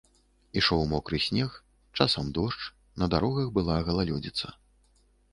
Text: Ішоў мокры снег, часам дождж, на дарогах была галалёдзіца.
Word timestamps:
Ішоў 0.59 0.79
мокры 0.93 1.17
снег, 1.25 1.51
часам 2.05 2.31
дождж, 2.37 2.63
на 3.03 3.09
дарогах 3.15 3.51
была 3.59 3.75
галалёдзіца. 3.91 4.47